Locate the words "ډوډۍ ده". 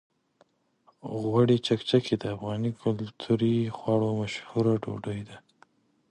4.83-5.37